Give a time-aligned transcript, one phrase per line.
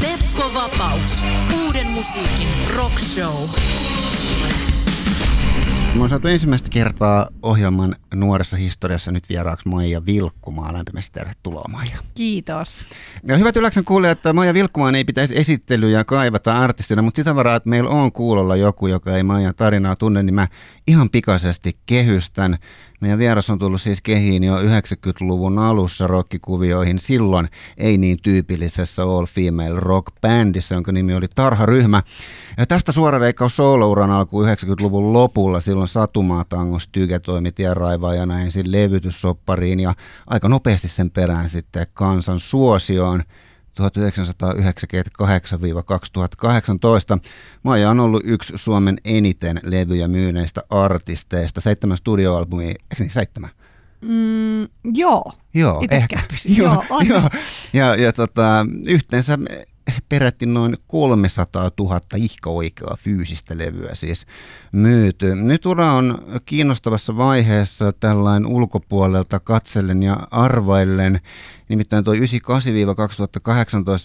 [0.00, 1.22] Teppo Vapaus.
[1.64, 3.48] Uuden musiikin rock show.
[5.94, 10.72] Me on saatu ensimmäistä kertaa ohjelman nuoressa historiassa nyt vieraaksi Maija Vilkkumaa.
[10.72, 11.98] Lämpimästi tervetuloa Maija.
[12.14, 12.86] Kiitos.
[13.26, 17.56] Ja hyvät Yläksen kuulijat, että Maija Vilkkumaan ei pitäisi esittelyjä kaivata artistina, mutta sitä varaa,
[17.56, 20.48] että meillä on kuulolla joku, joka ei Maijan tarinaa tunne, niin mä
[20.86, 22.58] ihan pikaisesti kehystän.
[23.00, 29.26] Meidän vieras on tullut siis kehiin jo 90-luvun alussa rockikuvioihin, silloin ei niin tyypillisessä all
[29.26, 32.02] female rock bändissä, jonka nimi oli Tarha-ryhmä.
[32.56, 38.72] Ja tästä suora veikkaus soolouran alku 90-luvun lopulla, silloin Satumaa Tangos Tyke toimi tienraivaajana ensin
[38.72, 39.94] levytyssoppariin ja
[40.26, 43.22] aika nopeasti sen perään sitten kansan suosioon.
[43.80, 43.82] 1998-2018.
[47.62, 51.60] Maija on ollut yksi Suomen eniten levyjä myyneistä artisteista.
[51.60, 53.50] Seitsemän studioalbumia, eikö niin seitsemän?
[54.00, 55.32] Mm, joo.
[55.54, 56.16] Joo, Itse ehkä.
[56.16, 56.56] käpisin.
[56.62, 57.06] Joo, on.
[57.06, 57.30] joo.
[57.72, 59.38] Ja, ja tota, yhteensä
[60.08, 64.26] peräti noin 300 000 ihka-oikeaa fyysistä levyä siis
[64.72, 65.34] myyty.
[65.34, 71.20] Nyt ura on kiinnostavassa vaiheessa tällainen ulkopuolelta katsellen ja arvaillen.
[71.68, 72.18] Nimittäin tuo 98-2018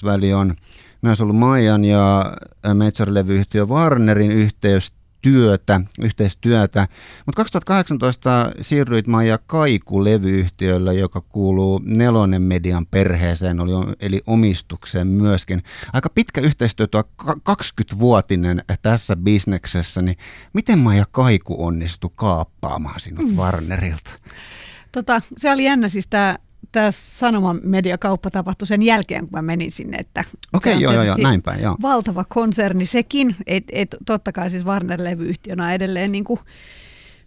[0.03, 0.55] väli on
[1.01, 2.33] myös ollut Maijan ja
[2.73, 6.87] Metsar-levyyhtiö Warnerin yhteys työtä, yhteistyötä.
[7.25, 15.63] Mutta 2018 siirryit Maija Kaiku-levyyhtiöllä, joka kuuluu Nelonen Median perheeseen, oli, eli omistukseen myöskin.
[15.93, 20.17] Aika pitkä yhteistyö, tuo 20-vuotinen tässä bisneksessä, niin
[20.53, 23.37] miten Maija Kaiku onnistui kaappaamaan sinut mm.
[23.37, 24.11] Warnerilta?
[24.91, 26.37] Tota, se oli jännä siis tämä
[26.71, 29.97] tämä Sanoman mediakauppa tapahtui sen jälkeen, kun mä menin sinne.
[29.97, 30.23] Että
[30.53, 31.75] Okei, okay, joo, joo, joo, näin päin, joo.
[31.81, 36.39] Valtava konserni sekin, että et, totta kai siis Warner-levyyhtiönä on edelleen niin kuin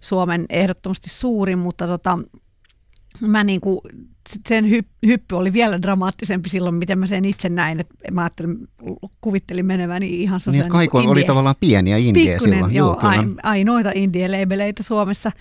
[0.00, 2.18] Suomen ehdottomasti suurin, mutta tota,
[3.20, 3.80] mä niin kuin,
[4.48, 7.80] sen hy- hyppy oli vielä dramaattisempi silloin, miten mä sen itse näin.
[7.80, 8.58] että mä ajattelin,
[9.20, 10.64] kuvittelin meneväni ihan sellaisen...
[10.64, 12.74] Niin, Kaiku niin oli tavallaan pieniä indie silloin.
[12.74, 15.32] Joo, Juu, ainoita indie-labeleita Suomessa.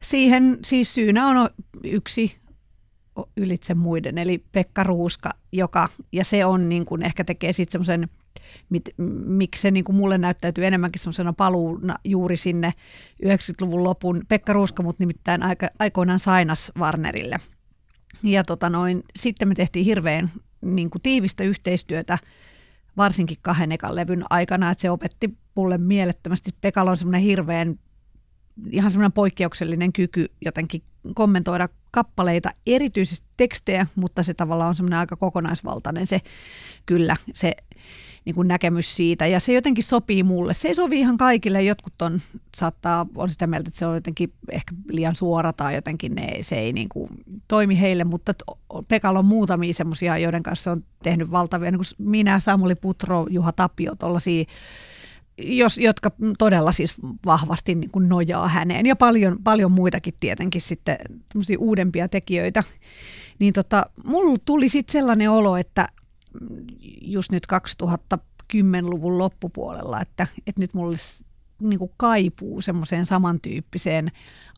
[0.00, 1.50] Siihen siis syynä on
[1.84, 2.36] yksi
[3.36, 8.08] ylitse muiden, eli Pekka Ruuska, joka, ja se on niin kuin, ehkä tekee sitten semmoisen,
[9.26, 12.72] miksi se niin kuin mulle näyttäytyy enemmänkin semmoisena paluuna juuri sinne
[13.24, 14.22] 90-luvun lopun.
[14.28, 17.40] Pekka Ruuska mut nimittäin aika, aikoinaan sainas Warnerille.
[18.22, 20.30] Ja tota noin, sitten me tehtiin hirveän
[20.60, 22.18] niin kuin tiivistä yhteistyötä,
[22.96, 26.50] varsinkin kahden ekan levyn aikana, että se opetti mulle mielettömästi.
[26.60, 27.78] Pekalla on semmoinen hirveän
[28.70, 30.82] ihan semmoinen poikkeuksellinen kyky jotenkin
[31.14, 36.20] kommentoida kappaleita, erityisesti tekstejä, mutta se tavallaan on semmoinen aika kokonaisvaltainen se
[36.86, 37.52] kyllä se
[38.24, 39.26] niin kuin näkemys siitä.
[39.26, 40.54] Ja se jotenkin sopii mulle.
[40.54, 41.62] Se ei sovi ihan kaikille.
[41.62, 42.20] Jotkut on,
[42.56, 46.58] saattaa, on sitä mieltä, että se on jotenkin ehkä liian suora tai jotenkin ne, se
[46.58, 47.08] ei niin kuin
[47.48, 48.04] toimi heille.
[48.04, 48.34] Mutta
[48.88, 53.52] Pekalla on muutamia semmoisia, joiden kanssa on tehnyt valtavia, niin kuin minä, Samuli Putro, Juha
[53.52, 54.44] Tapio, tuollaisia
[55.38, 56.94] jos, jotka todella siis
[57.26, 58.86] vahvasti niin kuin nojaa häneen.
[58.86, 60.98] Ja paljon, paljon muitakin tietenkin sitten
[61.58, 62.64] uudempia tekijöitä,
[63.38, 65.88] niin tota, mulla tuli sitten sellainen olo, että
[67.00, 71.24] just nyt 2010-luvun loppupuolella, että, että nyt mulla olisi
[71.62, 74.12] niin kuin kaipuu semmoiseen samantyyppiseen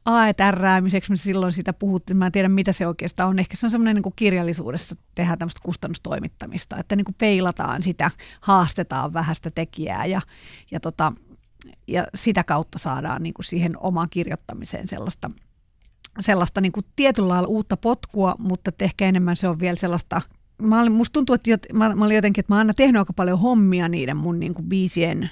[0.04, 3.70] AETRäämiseksi, me silloin sitä puhuttiin, mä en tiedä mitä se oikeastaan on, ehkä se on
[3.70, 8.10] semmoinen niin kirjallisuudessa tehdään tämmöistä kustannustoimittamista, että niin kuin peilataan sitä,
[8.40, 10.20] haastetaan vähän sitä tekijää ja,
[10.70, 11.12] ja, tota,
[11.88, 15.30] ja sitä kautta saadaan niin kuin siihen omaan kirjoittamiseen sellaista,
[16.20, 20.20] sellaista niin kuin tietyllä lailla uutta potkua, mutta ehkä enemmän se on vielä sellaista
[20.62, 22.98] mä olin, musta tuntuu, että jot, mä, mä olin jotenkin, että mä oon aina tehnyt
[22.98, 25.30] aika paljon hommia niiden mun niin kuin biisien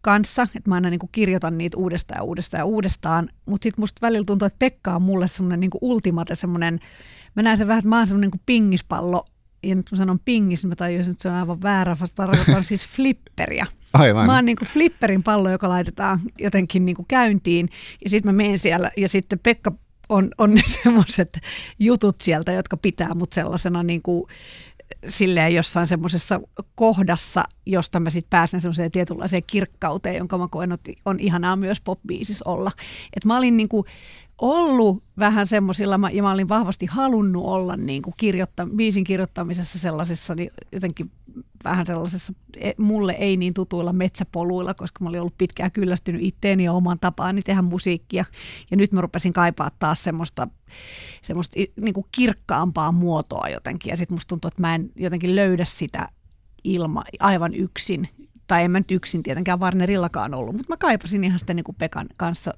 [0.00, 3.82] kanssa, että mä aina niin kuin kirjoitan niitä uudestaan ja uudestaan ja uudestaan, mutta sitten
[3.82, 6.80] musta välillä tuntuu, että Pekka on mulle semmoinen niin ultimate semmoinen,
[7.34, 9.24] mä näen sen vähän, että mä oon semmoinen niin pingispallo,
[9.62, 12.64] ja nyt mä sanon pingis, niin mä tajusin, että se on aivan väärä, vasta tarkoitan
[12.64, 13.66] siis flipperiä.
[13.92, 14.26] Aivan.
[14.26, 17.68] Mä oon niin kuin flipperin pallo, joka laitetaan jotenkin niin kuin käyntiin,
[18.04, 19.72] ja sitten mä menen siellä, ja sitten Pekka
[20.08, 21.40] on, on ne semmoiset
[21.78, 24.24] jutut sieltä, jotka pitää mut sellaisena niin kuin,
[25.08, 26.40] silleen jossain semmoisessa
[26.74, 31.80] kohdassa, josta mä sitten pääsen semmoiseen tietynlaiseen kirkkauteen, jonka mä koen, että on ihanaa myös
[31.80, 31.98] pop
[32.44, 32.72] olla.
[33.16, 33.84] Et mä olin niinku
[34.40, 40.50] ollut vähän semmoisilla, ja mä olin vahvasti halunnut olla niinku kirjoitta, biisin kirjoittamisessa sellaisessa niin
[40.72, 41.10] jotenkin
[41.64, 46.64] vähän sellaisessa e, mulle ei niin tutuilla metsäpoluilla, koska mä olin ollut pitkään kyllästynyt itteeni
[46.64, 48.24] ja oman tapaani tehdä musiikkia.
[48.70, 50.48] Ja nyt mä rupesin kaipaa taas semmoista,
[51.22, 53.90] semmoista niin kuin kirkkaampaa muotoa jotenkin.
[53.90, 56.08] Ja sitten musta tuntuu, että mä en jotenkin löydä sitä
[56.64, 58.08] ilma aivan yksin.
[58.46, 61.76] Tai en mä nyt yksin tietenkään Warnerillakaan ollut, mutta mä kaipasin ihan sitä niin kuin
[61.76, 62.54] Pekan kanssa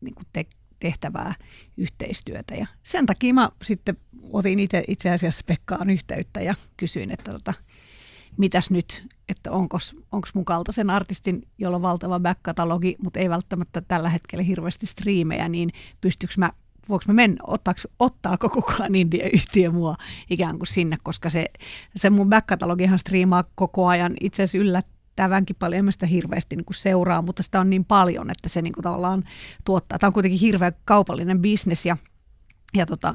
[0.00, 0.46] niin kuin te-
[0.80, 1.34] tehtävää
[1.76, 2.54] yhteistyötä.
[2.54, 3.96] Ja sen takia mä sitten
[4.32, 7.54] otin itse, itse asiassa Pekkaan yhteyttä ja kysyin, että tota,
[8.36, 9.78] mitäs nyt, että onko
[10.34, 15.70] mun kaltaisen artistin, jolla on valtava back-katalogi, mutta ei välttämättä tällä hetkellä hirveästi striimejä, niin
[16.00, 16.52] pystyykö mä
[16.88, 19.96] voiko mä mennä, ottaako, ottaako kukaan India-yhtiö mua
[20.30, 21.46] ikään kuin sinne, koska se,
[21.96, 24.58] se mun back-katalogihan striimaa koko ajan itse asiassa
[25.18, 28.48] yllättävänkin paljon, en mä sitä hirveästi niin kuin seuraa, mutta sitä on niin paljon, että
[28.48, 29.22] se niin kuin tavallaan
[29.64, 29.98] tuottaa.
[29.98, 31.96] Tämä on kuitenkin hirveä kaupallinen bisnes ja,
[32.74, 33.14] ja tota,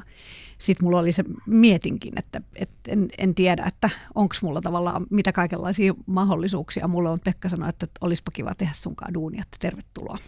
[0.58, 5.32] sitten mulla oli se mietinkin, että, että en, en tiedä, että onko mulla tavallaan mitä
[5.32, 6.88] kaikenlaisia mahdollisuuksia.
[6.88, 10.18] Mulla on Pekka sanoi, että olisipa kiva tehdä sunkaan duunia, että tervetuloa.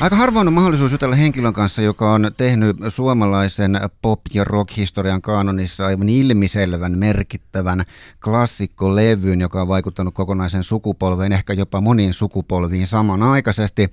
[0.00, 5.86] Aika harvoin on mahdollisuus jutella henkilön kanssa, joka on tehnyt suomalaisen pop- ja rock-historian kanonissa
[5.86, 7.84] aivan ilmiselvän merkittävän
[8.24, 13.90] klassikkolevyn, joka on vaikuttanut kokonaisen sukupolveen, ehkä jopa moniin sukupolviin samanaikaisesti.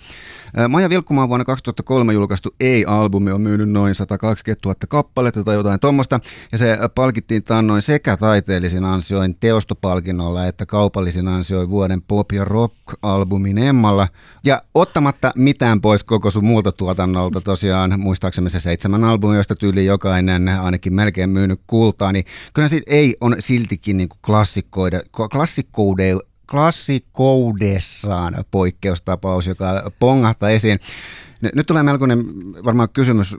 [0.69, 6.19] Maja Vilkkumaan vuonna 2003 julkaistu Ei-albumi on myynyt noin 120 000 kappaletta tai jotain tuommoista,
[6.51, 13.57] ja se palkittiin tannoin sekä taiteellisin ansioin teostopalkinnolla että kaupallisin ansioin vuoden pop- ja rock-albumin
[13.57, 14.07] Emmalla.
[14.43, 19.85] Ja ottamatta mitään pois koko sun muulta tuotannolta, tosiaan muistaakseni se seitsemän albumia, josta tyyli
[19.85, 25.01] jokainen ainakin melkein myynyt kultaa, niin kyllä siitä ei on siltikin niin klassikkoide,
[25.31, 26.15] klassikkoide,
[26.51, 30.79] klassikoudessaan poikkeustapaus, joka pongahtaa esiin.
[31.55, 32.25] Nyt tulee melkoinen
[32.63, 33.37] varmaan kysymys,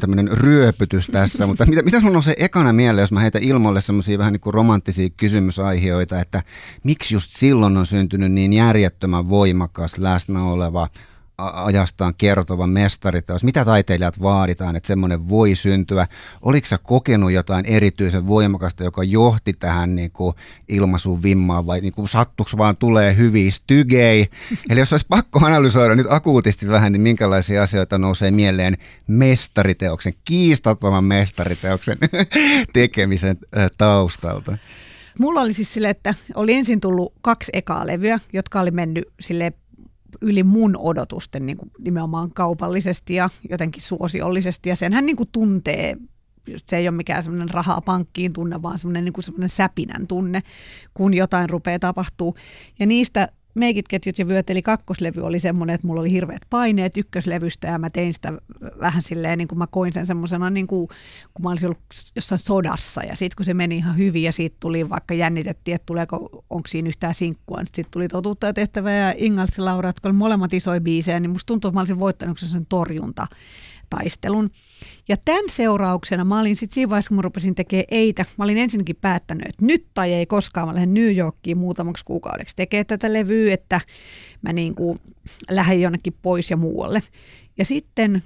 [0.00, 3.80] tämmöinen ryöpytys tässä, mutta mitä, mitä sun on se ekana mieleen, jos mä heitä ilmoille
[3.80, 6.42] semmoisia vähän niin kuin romanttisia kysymysaiheita, että
[6.84, 10.88] miksi just silloin on syntynyt niin järjettömän voimakas läsnä oleva
[11.38, 13.44] ajastaan kertova mestariteos.
[13.44, 16.06] Mitä taiteilijat vaaditaan, että semmoinen voi syntyä?
[16.42, 20.36] Oliko sä kokenut jotain erityisen voimakasta, joka johti tähän niin kuin
[20.68, 24.26] ilmaisuun vimmaan vai niin kuin sattuks vaan tulee hyviä stygei?
[24.70, 31.04] Eli jos olisi pakko analysoida nyt akuutisti vähän, niin minkälaisia asioita nousee mieleen mestariteoksen, kiistattoman
[31.04, 31.98] mestariteoksen
[32.72, 33.36] tekemisen
[33.78, 34.58] taustalta?
[35.18, 39.52] Mulla oli siis sille, että oli ensin tullut kaksi ekaa levyä, jotka oli mennyt sille
[40.20, 44.68] yli mun odotusten niin kuin nimenomaan kaupallisesti ja jotenkin suosiollisesti.
[44.68, 45.96] Ja senhän niin kuin tuntee,
[46.46, 50.06] just se ei ole mikään semmoinen rahaa pankkiin tunne, vaan semmoinen, niin kuin semmoinen säpinän
[50.06, 50.42] tunne,
[50.94, 52.36] kun jotain rupeaa tapahtuu.
[52.78, 56.96] Ja niistä Meikit, ketjut ja vyöt, eli kakkoslevy oli semmoinen, että mulla oli hirveät paineet
[56.96, 58.32] ykköslevystä ja mä tein sitä
[58.80, 60.88] vähän silleen, niin kuin mä koin sen semmoisena, niin kuin,
[61.34, 61.80] kun mä olisin ollut
[62.16, 65.86] jossain sodassa ja sitten kun se meni ihan hyvin ja siitä tuli vaikka jännitettiin, että
[65.86, 70.08] tuleeko, onko siinä yhtään sinkkua, niin sitten tuli totuutta ja tehtävä ja Ingalsi Laura, jotka
[70.08, 73.26] oli molemmat isoja biisejä, niin musta tuntuu, että mä olisin voittanut sen torjunta
[73.90, 74.50] taistelun.
[75.08, 78.58] Ja tämän seurauksena mä olin sitten siinä vaiheessa, kun mä rupesin tekemään eitä, mä olin
[78.58, 83.12] ensinnäkin päättänyt, että nyt tai ei koskaan, mä lähden New Yorkiin muutamaksi kuukaudeksi tekemään tätä
[83.12, 83.80] levyä, että
[84.42, 85.00] mä niin kuin
[85.50, 87.02] lähden jonnekin pois ja muualle.
[87.58, 88.22] Ja sitten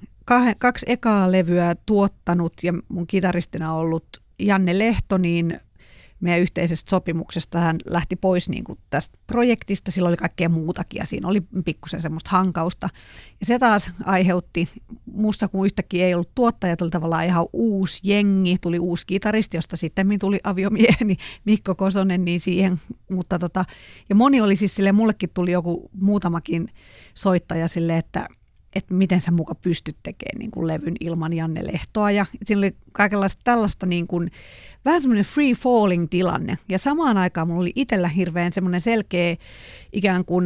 [0.58, 4.06] kaksi ekaa levyä tuottanut ja mun kitaristina ollut
[4.38, 5.60] Janne Lehto, niin
[6.20, 9.90] meidän yhteisestä sopimuksesta hän lähti pois niin kuin tästä projektista.
[9.90, 12.88] Sillä oli kaikkea muutakin ja siinä oli pikkusen semmoista hankausta.
[13.40, 14.69] Ja se taas aiheutti,
[15.12, 19.76] musta kun yhtäkkiä ei ollut tuottaja, tuli tavallaan ihan uusi jengi, tuli uusi kitaristi, josta
[19.76, 22.81] sitten tuli aviomieheni Mikko Kosonen, niin siihen.
[23.11, 23.64] Mutta tota,
[24.08, 26.69] ja moni oli siis sille, mullekin tuli joku muutamakin
[27.14, 28.28] soittaja sille, että–
[28.75, 32.11] että miten sä muka pystyt tekemään niin kuin levyn ilman Janne Lehtoa.
[32.11, 34.30] Ja siinä oli kaikenlaista tällaista niin kuin,
[34.85, 36.59] vähän semmoinen free falling tilanne.
[36.68, 39.37] Ja samaan aikaan mulla oli itsellä hirveän semmoinen selkeä
[39.92, 40.44] ikään kuin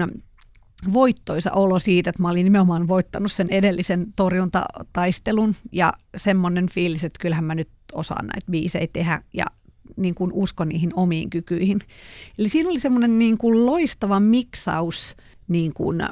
[0.93, 7.19] voittoisa olo siitä, että mä olin nimenomaan voittanut sen edellisen torjuntataistelun ja semmoinen fiilis, että
[7.21, 9.45] kyllähän mä nyt osaan näitä biisejä tehdä ja
[9.97, 11.81] niin kuin uskon niihin omiin kykyihin.
[12.39, 15.17] Eli siinä oli semmoinen niin kuin loistava miksaus
[15.49, 16.03] niin kuin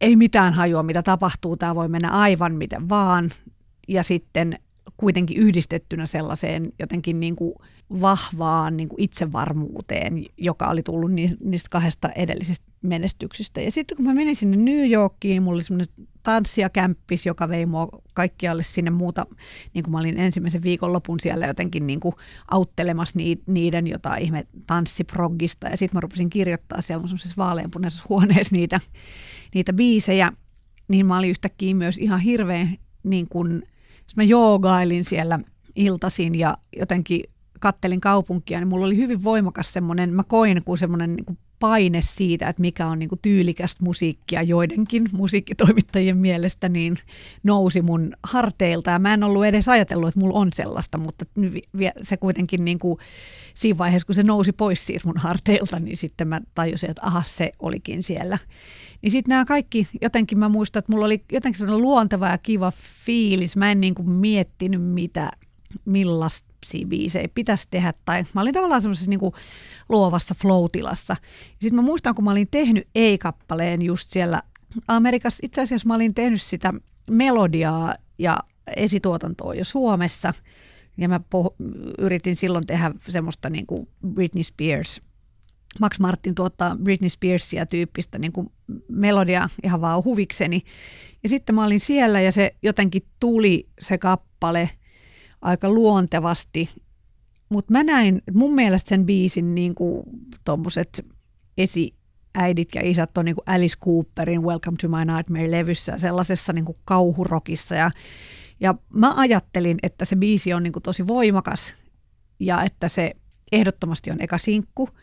[0.00, 3.30] ei mitään hajua, mitä tapahtuu, tämä voi mennä aivan miten vaan.
[3.88, 4.58] Ja sitten
[4.96, 7.54] kuitenkin yhdistettynä sellaiseen jotenkin niin kuin
[8.00, 11.10] vahvaan niin kuin itsevarmuuteen, joka oli tullut
[11.44, 13.60] niistä kahdesta edellisestä menestyksistä.
[13.60, 17.88] Ja sitten kun mä menin sinne New Yorkiin, mulla oli semmoinen tanssijakämppis, joka vei mua
[18.14, 19.26] kaikkialle sinne muuta,
[19.74, 22.14] niin kuin mä olin ensimmäisen viikonlopun siellä jotenkin niin kuin
[22.50, 25.68] auttelemassa niiden jotain ihme tanssiproggista.
[25.68, 28.80] Ja sitten mä rupesin kirjoittaa siellä semmoisessa vaaleanpunaisessa huoneessa niitä
[29.54, 30.32] niitä biisejä,
[30.88, 33.62] niin mä olin yhtäkkiä myös ihan hirveän, niin kun,
[34.16, 35.38] mä joogailin siellä
[35.76, 37.22] iltasin ja jotenkin
[37.60, 42.48] kattelin kaupunkia, niin mulla oli hyvin voimakas semmoinen, mä koin kuin semmoinen niin paine siitä,
[42.48, 46.96] että mikä on niin tyylikästä musiikkia joidenkin musiikkitoimittajien mielestä, niin
[47.42, 48.90] nousi mun harteilta.
[48.90, 51.24] Ja mä en ollut edes ajatellut, että mulla on sellaista, mutta
[52.02, 52.98] se kuitenkin niin kuin,
[53.54, 57.22] siinä vaiheessa, kun se nousi pois siitä mun harteilta, niin sitten mä tajusin, että aha,
[57.26, 58.38] se olikin siellä.
[59.02, 62.72] Niin sitten nämä kaikki, jotenkin mä muistan, että mulla oli jotenkin sellainen luonteva ja kiva
[63.04, 63.56] fiilis.
[63.56, 65.30] Mä en niin kuin miettinyt, mitä,
[65.84, 66.49] millaista
[66.86, 67.94] biisejä pitäisi tehdä.
[68.04, 69.20] Tai mä olin tavallaan semmoisessa niin
[69.88, 71.16] luovassa flow-tilassa.
[71.50, 74.42] Sitten mä muistan, kun mä olin tehnyt ei-kappaleen just siellä
[74.88, 75.40] Amerikassa.
[75.46, 76.74] Itse asiassa mä olin tehnyt sitä
[77.10, 78.38] melodiaa ja
[78.76, 80.34] esituotantoa jo Suomessa.
[80.96, 81.54] Ja mä poh-
[81.98, 85.00] yritin silloin tehdä semmoista niin kuin Britney Spears
[85.78, 88.52] Max Martin tuottaa Britney Spearsia tyyppistä niin kuin
[88.88, 90.62] melodia ihan vaan huvikseni.
[91.22, 94.70] Ja sitten mä olin siellä ja se jotenkin tuli se kappale
[95.42, 96.68] aika luontevasti.
[97.48, 100.02] Mutta mä näin, mun mielestä sen biisin niin kuin
[100.44, 101.06] tommoset
[101.58, 106.78] esiäidit ja isät on niin kuin Alice Cooperin Welcome to my Nightmare-levyssä sellaisessa niin kuin
[106.84, 107.74] kauhurokissa.
[107.74, 107.90] Ja,
[108.60, 111.74] ja mä ajattelin, että se biisi on niin kuin tosi voimakas
[112.40, 113.12] ja että se
[113.52, 114.88] ehdottomasti on eka sinkku–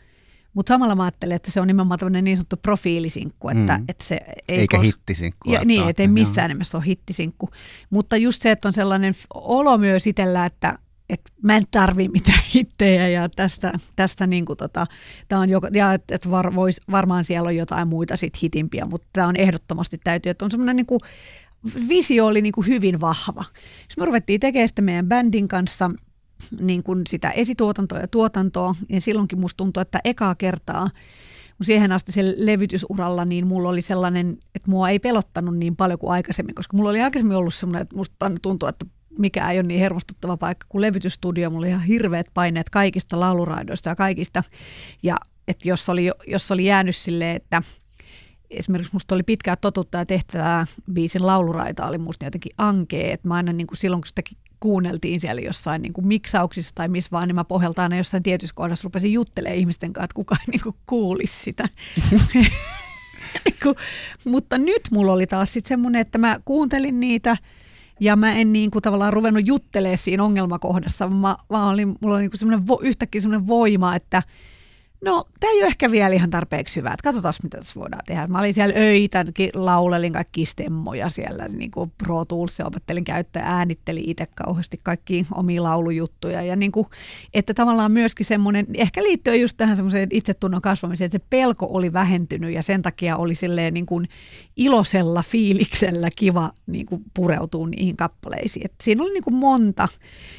[0.54, 3.48] mutta samalla mä ajattelen, että se on nimenomaan tämmöinen niin sanottu profiilisinkku.
[3.48, 3.84] Että, mm.
[3.88, 4.86] että se ei Eikä kos...
[4.86, 5.52] hittisinkku.
[5.52, 7.50] Ja, niin, että ei missään nimessä ole hittisinkku.
[7.90, 10.78] Mutta just se, että on sellainen olo myös itsellä, että,
[11.08, 14.86] että mä en tarvi mitään hittejä ja tästä, tästä niin kuin tota,
[15.28, 18.84] tää on joka, ja että et var, vois, varmaan siellä on jotain muita sit hitimpiä,
[18.84, 21.00] mutta tämä on ehdottomasti täytyy, että on semmoinen niin kuin,
[21.88, 23.44] visio oli niin kuin hyvin vahva.
[23.88, 25.90] Jos me ruvettiin tekemään sitä meidän bändin kanssa–
[26.60, 30.90] niin kuin sitä esituotantoa ja tuotantoa, ja silloinkin musta tuntuu, että ekaa kertaa
[31.62, 36.12] siihen asti sen levytysuralla, niin mulla oli sellainen, että mua ei pelottanut niin paljon kuin
[36.12, 38.86] aikaisemmin, koska mulla oli aikaisemmin ollut sellainen, että musta tuntuu, että
[39.18, 41.50] mikä ei ole niin hermostuttava paikka kuin levytysstudio.
[41.50, 44.42] Mulla oli ihan hirveät paineet kaikista lauluraidoista ja kaikista.
[45.02, 45.16] Ja
[45.48, 47.62] että jos oli, jos oli jäänyt silleen, että
[48.50, 53.52] esimerkiksi musta oli pitkää totuttaa tehtävää biisin lauluraita oli musta jotenkin ankee, että mä aina
[53.52, 54.22] niin kuin silloin kun sitä
[54.60, 58.54] kuunneltiin siellä jossain niin kuin miksauksissa tai missä vaan, niin mä pohjalta aina jossain tietyssä
[58.54, 61.68] kohdassa rupesin juttelemaan ihmisten kanssa, että kukaan niin kuin kuulisi sitä.
[63.44, 63.74] Niinku,
[64.24, 67.36] mutta nyt mulla oli taas sitten semmoinen, että mä kuuntelin niitä
[68.00, 72.22] ja mä en niin kuin tavallaan ruvennut juttelemaan siinä ongelmakohdassa, vaan, vaan oli, mulla oli
[72.22, 74.22] niin kuin semmoinen vo, yhtäkkiä semmoinen voima, että–
[75.04, 76.88] No, tämä ei ole ehkä vielä ihan tarpeeksi hyvä.
[76.88, 78.26] Että katsotaan, mitä tässä voidaan tehdä.
[78.26, 79.24] Mä olin siellä öitä,
[79.54, 85.62] laulelin kaikki stemmoja siellä, niin kuin Pro Tools, opettelin käyttää, äänitteli itse kauheasti kaikki omia
[85.62, 86.42] laulujuttuja.
[86.42, 86.86] Ja niin kuin,
[87.34, 91.92] että tavallaan myöskin semmoinen, ehkä liittyen just tähän semmoiseen itsetunnon kasvamiseen, että se pelko oli
[91.92, 94.08] vähentynyt ja sen takia oli silleen niin kuin
[94.56, 98.64] iloisella fiiliksellä kiva niin kuin pureutua niihin kappaleisiin.
[98.64, 99.88] Et siinä oli niin kuin monta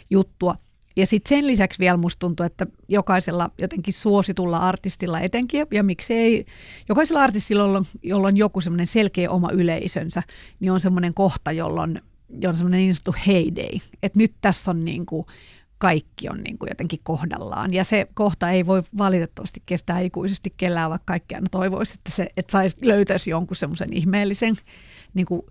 [0.10, 0.56] juttua.
[0.96, 6.46] Ja sitten sen lisäksi vielä musta tuntuu, että jokaisella jotenkin suositulla artistilla etenkin, ja miksei
[6.90, 10.24] jokaisella artistilla, jolla on, jolla on joku semmoinen selkeä oma yleisönsä,
[10.60, 12.02] niin on semmoinen kohta, jolloin
[12.48, 13.80] on semmoinen niin sanottu heyday.
[14.04, 15.26] Että nyt tässä on niin kuin,
[15.78, 17.74] kaikki on niin kuin jotenkin kohdallaan.
[17.74, 22.28] Ja se kohta ei voi valitettavasti kestää ikuisesti kellään, vaikka kaikki aina toivoisi, että, se,
[22.38, 24.56] että sais, löytäisi jonkun semmoisen ihmeellisen
[25.14, 25.42] niin kuin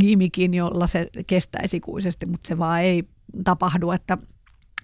[0.00, 3.04] gimmickin, jolla se kestäisi ikuisesti, mutta se vaan ei
[3.44, 4.18] tapahdu, että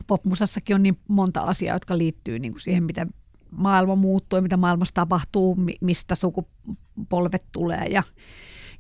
[0.07, 3.09] popmusassakin on niin monta asiaa, jotka liittyy niin kuin siihen, miten
[3.50, 7.87] maailma muuttuu ja mitä maailmassa tapahtuu, mistä sukupolvet tulee.
[7.87, 8.03] Ja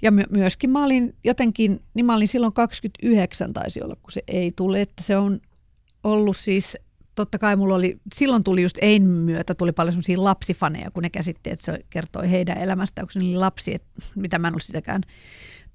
[0.02, 4.22] ja my- myöskin mä olin jotenkin, niin mä olin silloin 29 taisi olla, kun se
[4.28, 5.40] ei tule, että se on
[6.04, 6.76] ollut siis,
[7.14, 11.10] totta kai mulla oli, silloin tuli just Ein myötä, tuli paljon semmoisia lapsifaneja, kun ne
[11.10, 14.62] käsitti, että se kertoi heidän elämästään, kun se oli lapsi, että mitä mä en ollut
[14.62, 15.02] sitäkään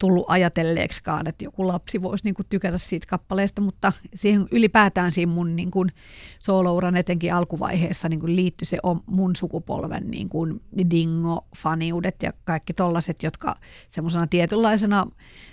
[0.02, 5.32] tullut ajatelleeksikaan, että joku lapsi voisi niin kuin tykätä siitä kappaleesta, mutta siihen ylipäätään siinä
[5.32, 5.92] mun niin kuin
[6.40, 13.24] soolouran etenkin alkuvaiheessa niin kuin liittyi se mun sukupolven niin kuin dingo-faniudet ja kaikki tollaiset,
[13.24, 13.56] jotka
[13.90, 15.08] semmoisena tietynlaisena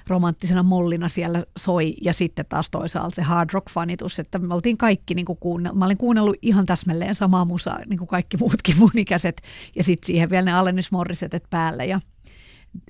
[0.06, 1.94] romanttisena mollina siellä soi.
[2.02, 5.84] Ja sitten taas toisaalta se hard rock-fanitus, että me oltiin kaikki niin kuin kuunnell- mä
[5.84, 9.42] olin kuunnellut ihan täsmälleen samaa musaa niin kuin kaikki muutkin mun ikäiset.
[9.76, 11.86] Ja sitten siihen vielä ne Alanis Morrisetet päälle.
[11.86, 12.00] Ja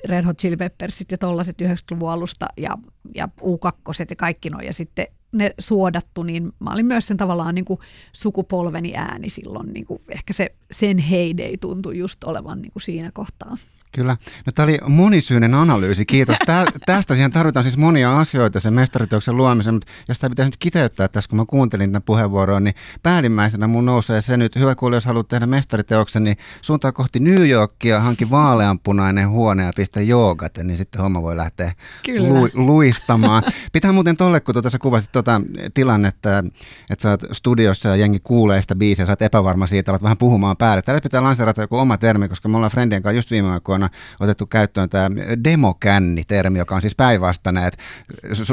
[0.04, 2.78] Red Hot Chili Peppersit ja tollaset 90-luvun alusta ja,
[3.14, 7.54] ja U2 ja kaikki noin ja sitten ne suodattu, niin mä olin myös sen tavallaan
[7.54, 7.80] niin kuin
[8.12, 9.72] sukupolveni ääni silloin.
[9.72, 13.56] Niin kuin ehkä se, sen heide ei tuntu just olevan niin kuin siinä kohtaa.
[13.92, 14.16] Kyllä.
[14.46, 16.36] No, tämä oli monisyinen analyysi, kiitos.
[16.46, 20.56] Tää, tästä siihen tarvitaan siis monia asioita sen mestariteoksen luomisen, mutta jos tämä pitäisi nyt
[20.56, 24.96] kiteyttää tässä, kun mä kuuntelin tämän puheenvuoron, niin päällimmäisenä mun nousee se nyt, hyvä kuulija,
[24.96, 30.58] jos haluat tehdä mestariteoksen, niin suuntaa kohti New Yorkia, hanki vaaleanpunainen huone ja pistä joogat,
[30.62, 31.72] niin sitten homma voi lähteä
[32.18, 33.42] lu, luistamaan.
[33.72, 35.40] Pitää muuten tolle, kun tuota, sä kuvasit tuota
[35.74, 36.38] tilannetta,
[36.90, 40.18] että sä oot studiossa ja jengi kuulee sitä biisiä, sä oot epävarma siitä, alat vähän
[40.18, 40.82] puhumaan päälle.
[40.82, 43.98] Täällä pitää lanseerata joku oma termi, koska me ollaan Friendien kanssa just viime aikoina aikoina
[44.20, 45.10] otettu käyttöön tämä
[45.44, 47.78] demokänni-termi, joka on siis päinvastainen, että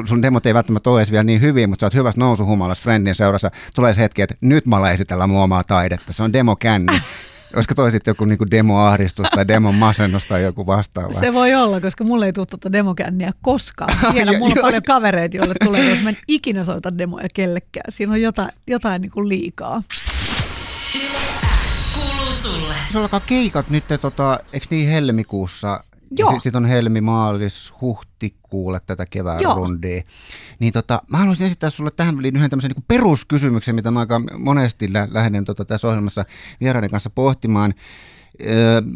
[0.05, 3.15] sun demot ei välttämättä ole edes vielä niin hyvin, mutta sä oot hyvässä nousuhumalassa friendin
[3.15, 3.51] seurassa.
[3.75, 6.13] Tulee se hetki, että nyt mä olen esitellä mun omaa taidetta.
[6.13, 7.01] Se on demokänni.
[7.55, 11.19] Olisiko toi sitten joku niinku demoahdistus tai demon masennus tai joku vastaava?
[11.19, 14.13] Se voi olla, koska mulle ei tule tuota demokänniä koskaan.
[14.13, 17.91] Vielä mulla on paljon kavereita, joille tulee, että mä en ikinä soita demoja kellekään.
[17.91, 19.83] Siinä on jotain, jotain niinku liikaa
[22.45, 22.75] sulle.
[22.91, 25.83] Se alkaa keikat nyt, tota, eikö niin helmikuussa?
[26.11, 26.29] Joo.
[26.29, 29.55] Sitten sit on helmi, maalis, huhtikuulle tätä kevään Joo.
[29.55, 30.01] rundia.
[30.59, 34.21] Niin tota, mä haluaisin esittää sulle tähän väliin yhden tämmöisen niin peruskysymyksen, mitä mä aika
[34.37, 36.25] monesti lä- lähden tota, tässä ohjelmassa
[36.61, 37.73] vieraiden kanssa pohtimaan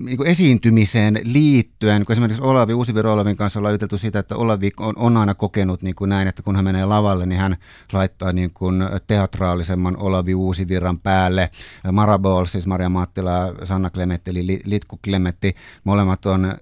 [0.05, 4.93] niin esiintymiseen liittyen, kun esimerkiksi Olavi, Uusiviro Olavin kanssa ollaan juteltu siitä, että Olavi on,
[4.97, 7.57] on aina kokenut niin kuin näin, että kun hän menee lavalle, niin hän
[7.93, 11.49] laittaa niin kuin teatraalisemman Olavi Uusivirran päälle.
[11.91, 16.53] Marabol, siis Maria Mattila ja Sanna Klemetti, eli Litku Klemetti, molemmat on,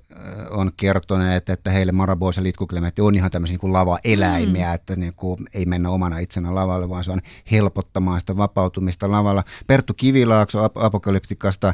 [0.49, 4.75] on kertoneet, että heille Marabol ja Litku Klemetti on ihan tämmöisiä niin lava-eläimiä, mm.
[4.75, 9.43] että niin kuin ei mennä omana itsenä lavalle, vaan se on helpottamaan sitä vapautumista lavalla.
[9.67, 11.73] Perttu Kivilaakso Apokalyptikasta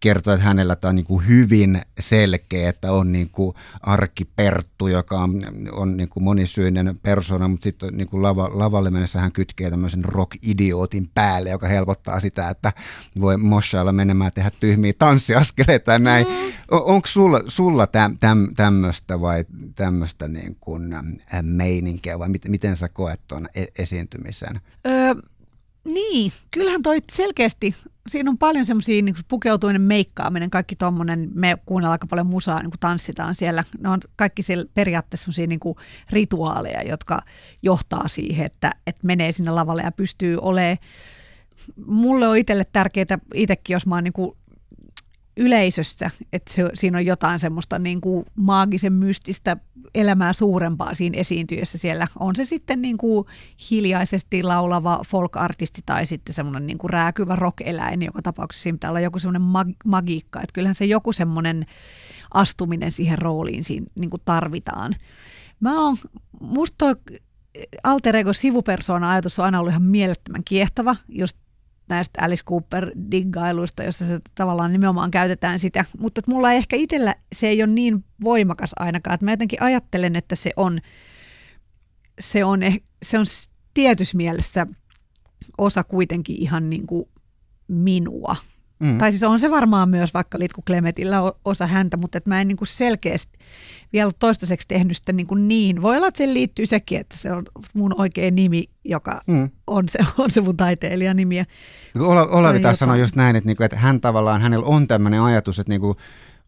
[0.00, 5.20] kertoi, että hänellä tämä on niin kuin hyvin selkeä, että on niin kuin arkkiperttu, joka
[5.20, 9.70] on, on niin kuin monisyinen persona, mutta sitten niin kuin lava, lavalle mennessä hän kytkee
[9.70, 12.72] tämmöisen rock-idiootin päälle, joka helpottaa sitä, että
[13.20, 16.26] voi moshailla menemään tehdä tyhmiä tanssiaskeleita ja näin.
[16.26, 16.52] Mm.
[16.70, 20.94] Onko sulla, sulla täm, täm, tämmöistä vai tämmöistä niin kuin
[21.42, 24.60] meininkiä vai miten, miten sä koet tuon e- esiintymisen?
[24.86, 25.14] Öö,
[25.84, 27.74] niin, kyllähän toi selkeästi,
[28.08, 32.70] siinä on paljon semmoisia niin pukeutuminen, meikkaaminen, kaikki tuommoinen, me kuunnellaan aika paljon musaa, niin
[32.70, 37.20] kuin tanssitaan siellä, ne on kaikki siellä periaatteessa semmoisia niin rituaaleja, jotka
[37.62, 40.78] johtaa siihen, että, että menee sinne lavalle ja pystyy olemaan.
[41.86, 44.12] Mulle on itselle tärkeää itsekin, jos mä oon niin
[45.38, 49.56] yleisössä, että se, siinä on jotain semmoista niin kuin maagisen mystistä
[49.94, 52.06] elämää suurempaa siinä esiintyessä siellä.
[52.18, 53.26] On se sitten niin kuin
[53.70, 59.00] hiljaisesti laulava folk-artisti tai sitten semmoinen niin kuin rääkyvä rock-eläin, joka tapauksessa siinä pitää olla
[59.00, 61.66] joku semmoinen mag- magiikka, että kyllähän se joku semmoinen
[62.34, 64.94] astuminen siihen rooliin siinä niin kuin tarvitaan.
[65.60, 65.96] Mä oon,
[66.40, 66.94] musta toi
[67.82, 71.36] alter ego sivupersona ajatus on aina ollut ihan mielettömän kiehtova, just
[71.88, 77.48] näistä Alice Cooper-diggailuista, jossa se tavallaan nimenomaan käytetään sitä, mutta mulla ei ehkä itsellä se
[77.48, 80.80] ei ole niin voimakas ainakaan, että mä jotenkin ajattelen, että se on,
[82.20, 83.24] se on, eh, se on
[83.74, 84.66] tietyssä mielessä
[85.58, 87.08] osa kuitenkin ihan niin kuin
[87.68, 88.36] minua.
[88.80, 88.98] Mm.
[88.98, 92.48] Tai siis on se varmaan myös vaikka Litku Klemetillä osa häntä, mutta että mä en
[92.48, 93.38] niin kuin selkeästi
[93.92, 95.82] vielä toistaiseksi tehnyt sitä niin, kuin niin.
[95.82, 99.50] Voi olla, että se liittyy sekin, että se on mun oikea nimi, joka mm.
[99.66, 101.42] on, se, on se mun taiteilijan nimi.
[102.30, 105.72] Olavi taas sanoi just näin, että, niinku, että hän tavallaan, hänellä on tämmöinen ajatus, että
[105.72, 105.96] niinku,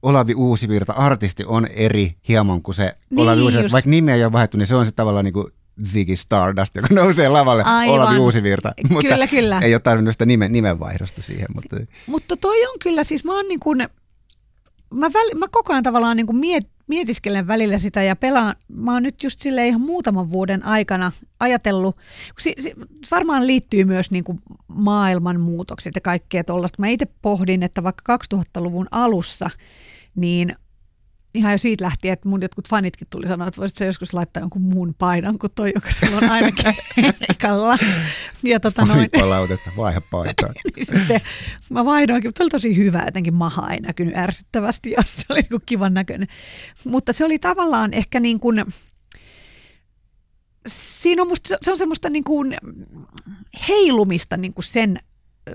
[0.03, 3.73] Olavi Uusivirta, artisti on eri hieman kuin se niin, Olavi Uusivirta.
[3.73, 5.47] Vaikka nimi ei ole vaihtu, niin se on se tavallaan niin kuin
[5.87, 7.95] Ziggy Stardust, joka nousee lavalle, Aivan.
[7.95, 8.73] Olavi Uusivirta.
[8.89, 9.59] Mutta kyllä, kyllä.
[9.63, 11.47] Ei ole tarvinnut sitä nimen, nimenvaihdosta siihen.
[11.55, 11.77] Mutta...
[12.07, 13.89] mutta toi on kyllä, siis mä oon niin kuin,
[14.95, 18.93] mä, väl, mä koko ajan tavallaan niin kuin miet, mietiskelen välillä sitä ja pelaan, mä
[18.93, 21.97] oon nyt just sille ihan muutaman vuoden aikana ajatellut,
[22.39, 22.75] si, si,
[23.11, 26.77] varmaan liittyy myös niin kuin maailman muutokset ja kaikkea tuollaista.
[26.83, 29.51] Mä itse pohdin, että vaikka 2000-luvun alussa,
[30.15, 30.57] niin
[31.35, 34.63] ihan jo siitä lähtien, että mun jotkut fanitkin tuli sanoa, että voisitko joskus laittaa jonkun
[34.63, 36.75] muun paidan kuin toi, joka sulla on ainakin
[37.31, 37.79] ekalla.
[38.43, 39.11] Ja tota noin.
[39.11, 40.53] Palautetta, vaihe paitaa.
[40.77, 41.21] niin sitten
[41.71, 45.41] mä vaihdoinkin, mutta se oli tosi hyvä, jotenkin maha ei näkynyt ärsyttävästi ja se oli
[45.51, 46.29] niin kivan näköinen.
[46.85, 48.65] Mutta se oli tavallaan ehkä niin kuin,
[50.67, 52.57] siinä on musta, se on semmoista niin kuin
[53.69, 54.99] heilumista niin kuin sen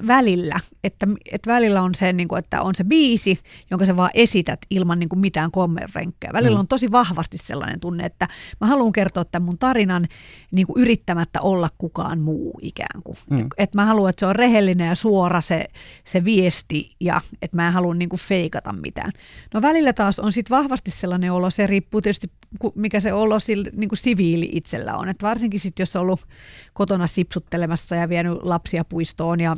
[0.07, 3.39] välillä, että, että välillä on se, niin kuin, että on se biisi,
[3.71, 6.33] jonka sä vaan esität ilman niin kuin mitään kommenrenkkejä.
[6.33, 6.59] Välillä mm.
[6.59, 8.27] on tosi vahvasti sellainen tunne, että
[8.61, 10.07] mä haluan kertoa tämän mun tarinan
[10.51, 13.17] niin kuin yrittämättä olla kukaan muu ikään kuin.
[13.29, 13.49] Mm.
[13.57, 15.67] Että mä haluan, että se on rehellinen ja suora se,
[16.03, 19.11] se viesti ja että mä en halua niin kuin feikata mitään.
[19.53, 22.27] No välillä taas on sitten vahvasti sellainen olo, se riippuu tietysti
[22.75, 25.09] mikä se olo sillä, niin kuin siviili itsellä on.
[25.09, 26.25] Että varsinkin sitten, jos on ollut
[26.73, 29.57] kotona sipsuttelemassa ja vienyt lapsia puistoon ja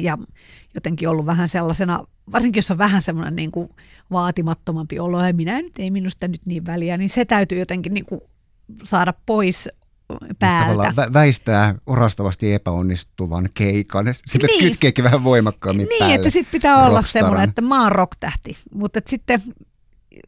[0.00, 0.18] ja
[0.74, 3.68] jotenkin ollut vähän sellaisena varsinkin jos on vähän semmoinen niin kuin
[4.10, 8.06] vaatimattomampi olo, ja minä nyt ei minusta nyt niin väliä, niin se täytyy jotenkin niin
[8.06, 8.20] kuin
[8.84, 9.68] saada pois
[10.38, 10.92] päältä.
[10.96, 14.14] Vä- väistää orastavasti epäonnistuvan keikan.
[14.26, 14.64] Sitten niin.
[14.64, 16.14] kytkeekin vähän voimakkaammin Niin, päälle.
[16.14, 18.56] että sitten pitää olla semmoinen, että mä oon rocktähti.
[18.74, 19.42] Mutta sitten,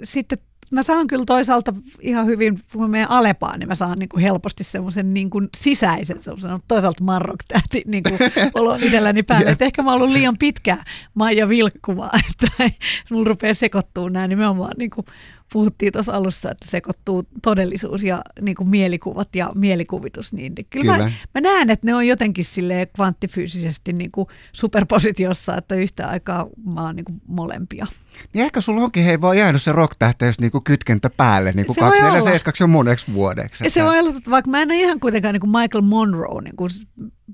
[0.05, 0.39] sitten
[0.71, 4.23] mä saan kyllä toisaalta ihan hyvin, kun mä menen Alepaan, niin mä saan niin kuin
[4.23, 8.19] helposti semmoisen niin kuin sisäisen, semmoisen toisaalta mä oon rocktähti niin kuin
[8.55, 9.51] olon itselläni päälle.
[9.51, 12.71] Että ehkä mä oon ollut liian pitkään Maija Vilkkumaa, että
[13.11, 15.07] mulla rupeaa sekoittuu nämä nimenomaan niin kuin
[15.55, 20.99] puhuttiin tuossa alussa, että sekoittuu todellisuus ja niin kuin mielikuvat ja mielikuvitus, niin kyllä, Kyllä.
[20.99, 26.47] Mä, mä näen, että ne on jotenkin silleen kvanttifyysisesti niin kuin superpositiossa, että yhtä aikaa
[26.75, 27.87] mä oon niin kuin molempia.
[28.33, 31.91] Niin ehkä sulla onkin hei vaan jäänyt se rock-tähteys niinku kytkentä päälle niinku Se voi
[31.91, 33.65] 247 jo moneksi vuodeksi.
[33.65, 35.83] Ja se että- voi olla, että vaikka mä en ole ihan kuitenkaan niin kuin Michael
[35.83, 36.71] Monroe niin kuin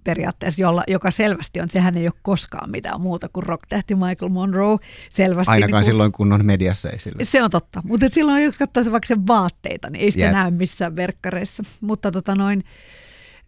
[0.05, 4.79] periaatteessa, jolla, joka selvästi on, sehän ei ole koskaan mitään muuta kuin rocktähti Michael Monroe.
[5.11, 7.25] Selvästi Ainakaan niin kuin, silloin, kun on mediassa esillä.
[7.25, 10.25] Se on totta, mutta et silloin jos katsoo se vaikka sen vaatteita, niin ei sitä
[10.25, 10.33] Jep.
[10.33, 11.63] näy missään verkkareissa.
[11.81, 12.65] Mutta tota noin,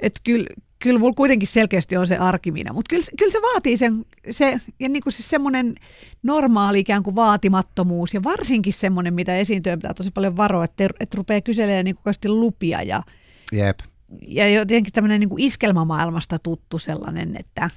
[0.00, 0.46] että kyllä,
[0.78, 4.88] kyllä mulla kuitenkin selkeästi on se arkimina, mutta kyllä, kyllä se vaatii sen, se, ja
[4.88, 5.74] niin kuin siis semmoinen
[6.22, 11.16] normaali ikään kuin vaatimattomuus, ja varsinkin semmoinen, mitä esiintyjän pitää tosi paljon varoa, että, että
[11.16, 13.02] rupeaa kyselemään niin kuin lupia, ja,
[13.52, 13.78] Jep.
[14.26, 17.70] ja jotenkin tämmöinen niin kuin iskelmämaailmasta tuttu sellainen, että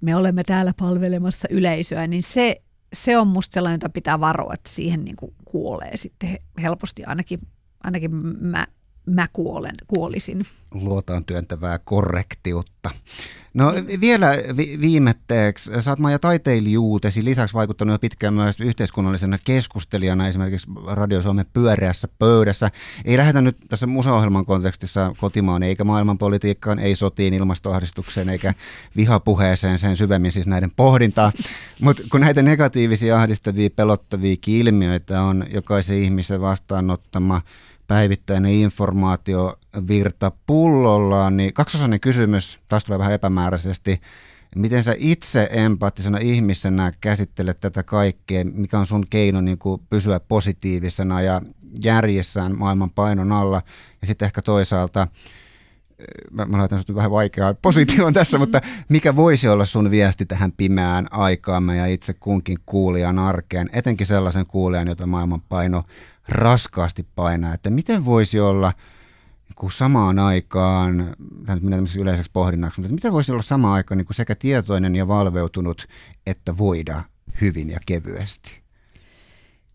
[0.00, 4.70] me olemme täällä palvelemassa yleisöä, niin se, se on musta sellainen, jota pitää varoa, että
[4.70, 7.40] siihen niin kuin kuolee sitten he- helposti, ainakin,
[7.84, 8.66] ainakin mä,
[9.14, 10.46] mä kuolen, kuolisin.
[10.74, 12.90] luotaan työntävää korrektiutta.
[13.54, 20.28] No vielä vi- viimetteeksi, sä oot Maija taiteilijuutesi lisäksi vaikuttanut jo pitkään myös yhteiskunnallisena keskustelijana
[20.28, 22.70] esimerkiksi Radio Suomen pyöreässä pöydässä.
[23.04, 28.54] Ei lähdetä nyt tässä musaohjelman kontekstissa kotimaan eikä maailmanpolitiikkaan, ei sotiin, ilmastoahdistukseen eikä
[28.96, 31.32] vihapuheeseen sen syvemmin siis näiden pohdintaa.
[31.80, 37.42] Mutta kun näitä negatiivisia, ahdistavia, pelottavia ilmiöitä on jokaisen ihmisen vastaanottama
[37.90, 44.00] päivittäinen informaatiovirta pullollaan, niin kaksosainen kysymys, taas tulee vähän epämääräisesti.
[44.56, 48.44] Miten sä itse empaattisena ihmisenä käsittelet tätä kaikkea?
[48.44, 51.42] Mikä on sun keino niin kuin pysyä positiivisena ja
[51.84, 53.62] järjessään maailman painon alla?
[54.00, 55.08] Ja sitten ehkä toisaalta,
[55.98, 59.90] eh, mä, mä laitan sut nyt vähän vaikeaan positioon tässä, mutta mikä voisi olla sun
[59.90, 65.84] viesti tähän pimeään aikaamme ja itse kunkin kuulijan arkeen, etenkin sellaisen kuulijan, jota maailman paino
[66.30, 68.72] raskaasti painaa, että miten voisi olla
[69.60, 71.14] niin samaan aikaan,
[71.46, 74.34] tämä nyt menee tämmöiseksi yleiseksi pohdinnaksi, mutta miten voisi olla samaan aikaan niin kuin sekä
[74.34, 75.86] tietoinen ja valveutunut,
[76.26, 77.02] että voida
[77.40, 78.60] hyvin ja kevyesti?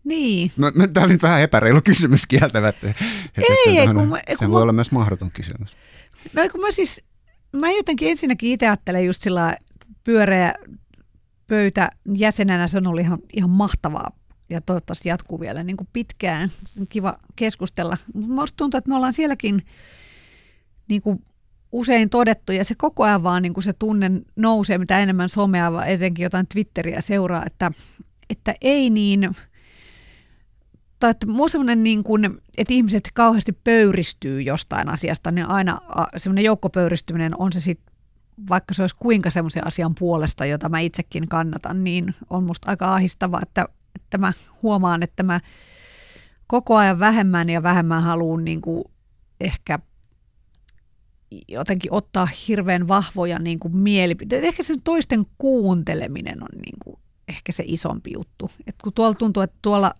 [0.04, 2.86] Niin, Mä, mä, tämä oli vähän epäreilu kysymys kieltämättä.
[3.66, 5.76] Ei, Että, kun mä- se kun voi mä- olla myös mahdoton kysymys.
[6.32, 7.04] no kun mä siis,
[7.52, 9.56] mä jotenkin ensinnäkin itse ajattelen just sillä
[10.04, 10.54] pyöreä
[11.46, 14.10] pöytä jäsenenä, se on ollut ihan, ihan mahtavaa
[14.50, 16.50] ja toivottavasti jatkuu vielä niin kuin pitkään.
[16.66, 17.96] Se on kiva keskustella.
[18.14, 19.62] Mutta musta tuntuu, että me ollaan sielläkin
[20.88, 21.24] niin kuin
[21.72, 25.84] usein todettu ja se koko ajan vaan niin kuin se tunne nousee, mitä enemmän somea,
[25.86, 27.72] etenkin jotain Twitteriä seuraa, että,
[28.30, 29.30] että ei niin,
[30.98, 32.24] tai että muu semmoinen niin kuin,
[32.58, 35.78] että ihmiset kauheasti pöyristyy jostain asiasta, niin aina
[36.16, 37.94] semmoinen joukkopöyristyminen on se sitten,
[38.48, 42.94] vaikka se olisi kuinka semmoisen asian puolesta, jota mä itsekin kannatan, niin on musta aika
[42.94, 43.68] ahistava, että,
[44.06, 45.40] että mä huomaan, että mä
[46.46, 48.84] koko ajan vähemmän ja vähemmän haluan niin kuin
[49.40, 49.78] ehkä
[51.48, 54.46] jotenkin ottaa hirveän vahvoja niin kuin mielipiteitä.
[54.46, 56.96] Ehkä sen toisten kuunteleminen on niin kuin
[57.28, 58.50] ehkä se isompi juttu.
[58.66, 59.94] Et kun tuolla tuntuu, että tuolla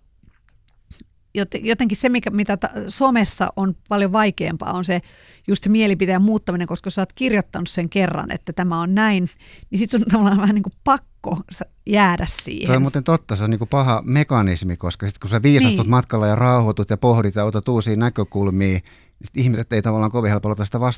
[1.37, 5.01] joten- jotenkin se, mikä, mitä ta- somessa on paljon vaikeampaa, on se
[5.47, 9.29] just se mielipiteen muuttaminen, koska sä oot kirjoittanut sen kerran, että tämä on näin,
[9.69, 11.16] niin sit sun on tavallaan vähän niin kuin pakko
[11.51, 12.67] sa- jäädä siihen.
[12.67, 15.85] Toi on muuten totta, se on niin kuin paha mekanismi, koska sitten kun sä viisastut
[15.85, 15.89] Niin.
[15.91, 18.83] matkalla ja rauhoitut ja pohdit ja otat uusia näkökulmia, niin
[19.25, 20.55] sit ihmiset ei tavallaan kovin helpolla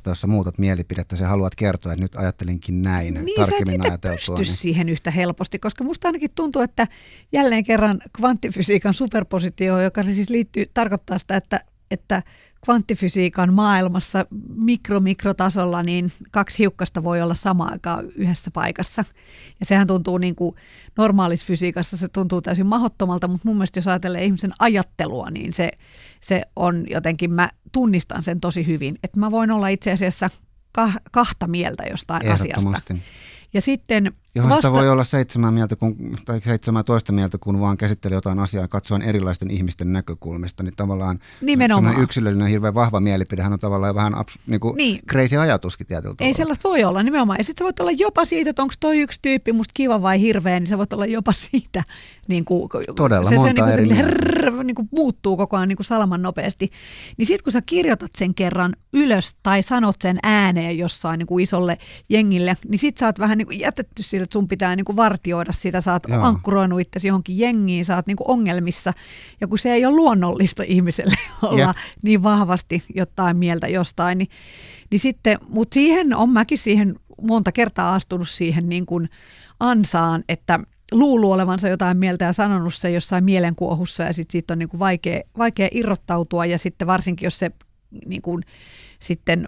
[0.10, 3.82] jos sä muutat mielipidettä, sä haluat kertoa, että nyt ajattelinkin näin, niin sä et tarkemmin
[3.82, 4.38] ajateltua.
[4.38, 4.58] pysty Niin.
[4.58, 6.88] siihen yhtä helposti, koska musta ainakin tuntuu, että
[7.32, 12.24] jälleen kerran kvanttifysiikan superpositio, joka se siis liittyy, tarkoittaa sitä, että, että
[12.66, 14.26] kvanttifysiikan maailmassa
[14.56, 19.06] mikro-mikrotasolla niin kaksi hiukkasta voi olla samaan aikaan yhdessä paikassa.
[19.60, 20.56] Ja sehän tuntuu niin kuin
[20.98, 25.72] normaalissa fysiikassa, se tuntuu täysin mahdottomalta, mutta mun mielestä jos ajattelee ihmisen ajattelua, niin se,
[26.22, 30.30] se on jotenkin, mä tunnistan sen tosi hyvin, että mä voin olla itse asiassa
[30.80, 32.70] kah- kahta mieltä jostain asiasta.
[33.54, 37.78] Ja sitten Johon Vasta- sitä voi olla seitsemän mieltä kun, tai 17 mieltä, kun vaan
[37.78, 42.02] käsittelee jotain asiaa katsoen erilaisten ihmisten näkökulmista, niin tavallaan Nimenomaan.
[42.04, 45.00] yksilöllinen hirveän vahva mielipidehän on tavallaan vähän abs, niin kuin Niin.
[45.10, 46.34] crazy ajatuskin tietyllä Ei tavalla.
[46.38, 47.38] sellaista voi olla nimenomaan.
[47.40, 50.22] Ja sitten sä voit olla jopa siitä, että onko toi yksi tyyppi musta kiva vai
[50.22, 51.84] hirveä, niin sä voit olla jopa siitä.
[52.28, 54.04] Niin kuin, Todella, se, se monta niin kuin, eri sille
[54.40, 56.70] herr, niin kuin muuttuu koko ajan niin kuin salaman nopeasti.
[57.18, 61.44] Niin sitten kun sä kirjoitat sen kerran ylös tai sanot sen ääneen jossain niin kuin
[61.44, 61.78] isolle
[62.10, 64.96] jengille, niin sit sä oot vähän niin kuin jätetty sille, että sun pitää niin kuin
[64.96, 65.82] vartioida sitä.
[65.82, 66.24] Sä oot Joo.
[66.24, 68.94] ankkuroinut itsesi johonkin jengiin, sä oot niin kuin ongelmissa.
[69.42, 71.76] Ja kun se ei ole luonnollista ihmiselle olla Jep.
[72.02, 74.30] niin vahvasti jotain mieltä jostain, niin,
[74.92, 79.10] niin sitten, mutta siihen on mäkin siihen monta kertaa astunut siihen niin kuin
[79.60, 80.60] ansaan, että
[80.92, 84.80] luulu olevansa jotain mieltä ja sanonut se jossain mielenkuohussa ja sitten siitä on niin kuin
[84.80, 87.52] vaikea, vaikea irrottautua ja sitten varsinkin jos se
[88.06, 88.44] niin kuin,
[89.00, 89.48] sitten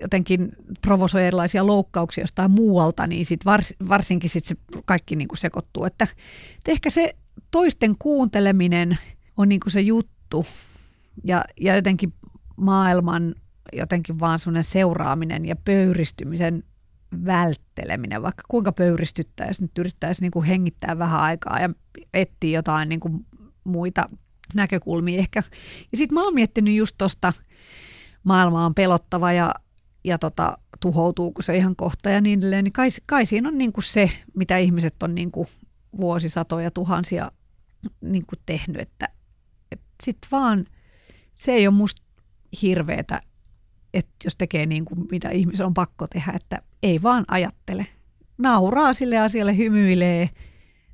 [0.00, 0.52] jotenkin
[0.82, 5.84] provosoi erilaisia loukkauksia jostain muualta, niin sit vars, varsinkin sit se kaikki niin kuin sekoittuu.
[5.84, 6.04] Että,
[6.58, 7.14] että ehkä se
[7.50, 8.98] toisten kuunteleminen
[9.36, 10.46] on niin kuin se juttu
[11.24, 12.14] ja, ja jotenkin
[12.56, 13.34] maailman
[13.72, 16.64] jotenkin vaan seuraaminen ja pöyristymisen
[17.24, 21.70] vältteleminen, vaikka kuinka pöyristyttäisiin, nyt yrittäisi niin kuin hengittää vähän aikaa ja
[22.14, 23.26] etsiä jotain niin kuin
[23.64, 24.08] muita
[24.54, 25.42] näkökulmia ehkä.
[25.92, 27.32] Ja sitten mä oon miettinyt just tosta,
[28.24, 29.54] maailma on pelottava ja,
[30.04, 33.72] ja tota, tuhoutuuko se ihan kohta ja niin edelleen, niin kai, kai siinä on niin
[33.72, 35.48] kuin se, mitä ihmiset on niin kuin
[35.96, 37.32] vuosisatoja, tuhansia
[38.00, 39.08] niin kuin tehnyt, että,
[39.72, 40.64] että sitten vaan
[41.32, 42.02] se ei ole musta
[42.62, 43.20] hirveetä,
[43.94, 47.86] että jos tekee niin kuin mitä ihmisen on pakko tehdä, että ei vaan ajattele.
[48.38, 50.30] Nauraa sille asialle, hymyilee,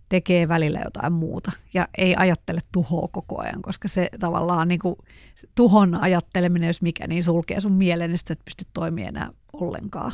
[0.09, 4.97] tekee välillä jotain muuta ja ei ajattele tuhoa koko ajan, koska se tavallaan niin kuin,
[5.35, 9.31] se tuhon ajatteleminen, jos mikä, niin sulkee sun mielen, niin sä et pysty toimimaan enää
[9.53, 10.13] ollenkaan.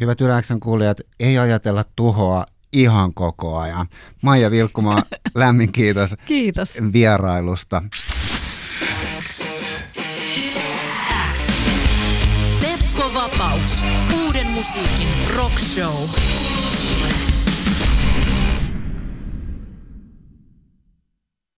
[0.00, 3.86] Hyvät Yläksän kuulijat, ei ajatella tuhoa ihan koko ajan.
[4.22, 5.02] Maija Vilkkumaa,
[5.34, 6.78] lämmin kiitos Kiitos.
[6.92, 7.82] vierailusta.
[14.58, 17.27] musiikin rock show.